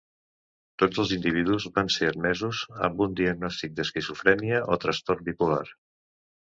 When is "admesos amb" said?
2.13-3.05